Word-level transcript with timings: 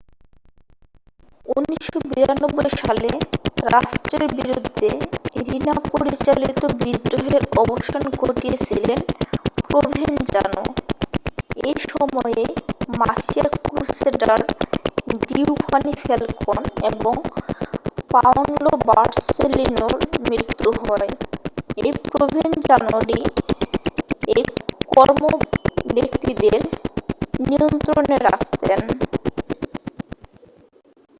1992 1.51 2.69
সালে 2.81 3.09
রাষ্ট্রের 3.71 4.23
বিরুদ্ধে 4.37 4.89
রিনা 5.41 5.75
পরিচালিত 5.91 6.61
বিদ্রোহের 6.81 7.43
অবসান 7.57 8.03
ঘটিয়েছিলেন 8.19 8.99
প্রভেনজানো 9.63 10.63
এই 11.61 11.75
সময়েই 11.89 12.49
মাফিয়া 12.99 13.47
ক্রুসেডার 13.65 14.39
ডিওভানি 15.21 15.93
ফ্যালকন 16.01 16.61
এবং 16.89 17.15
পাওনলো 18.11 18.71
বোর্সেলিনোর 18.87 19.97
মৃত্যু 20.27 20.69
হয় 20.79 21.09
এই 21.77 21.91
প্রভেনজানোরই 22.07 23.21
এই 24.31 24.43
কর্তাব্যক্তিদের 24.91 26.59
নিয়ন্ত্রণে 27.43 28.17
রাখতেন 28.27 28.81